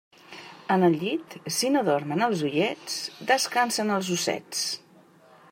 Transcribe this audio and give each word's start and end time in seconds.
En 0.75 0.85
el 0.87 0.95
llit, 1.03 1.35
si 1.57 1.69
no 1.75 1.83
dormen 1.89 2.25
els 2.29 2.41
ullets, 2.49 2.97
descansen 3.35 3.95
els 3.99 4.11
ossets. 4.19 4.67